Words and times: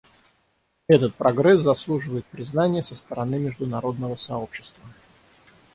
Этот 0.87 1.13
прогресс 1.13 1.59
заслуживает 1.61 2.25
признания 2.25 2.83
со 2.83 2.95
стороны 2.95 3.37
международного 3.37 4.15
сообщества. 4.15 4.83